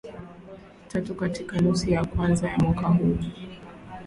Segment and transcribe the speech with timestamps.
[0.87, 3.17] Tatu katika nusu ya kwanza ya mwaka huu